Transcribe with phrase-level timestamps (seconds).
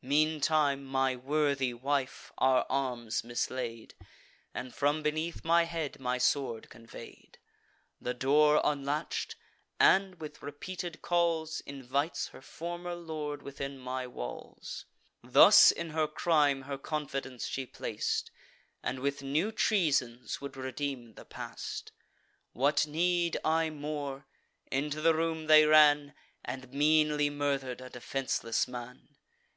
[0.00, 3.96] Meantime my worthy wife our arms mislaid,
[4.54, 7.38] And from beneath my head my sword convey'd;
[8.00, 9.34] The door unlatch'd,
[9.80, 14.84] and, with repeated calls, Invites her former lord within my walls.
[15.20, 18.30] Thus in her crime her confidence she plac'd,
[18.84, 21.90] And with new treasons would redeem the past.
[22.52, 24.28] What need I more?
[24.70, 26.14] Into the room they ran,
[26.44, 29.16] And meanly murder'd a defenceless man.